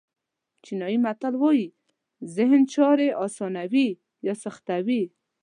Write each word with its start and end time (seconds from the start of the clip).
چینایي 0.63 0.97
متل 1.05 1.33
وایي 1.41 1.67
ذهن 2.35 2.61
چارې 2.73 3.07
آسانوي 3.25 3.89
یا 4.27 4.33
سختوي. 4.43 5.03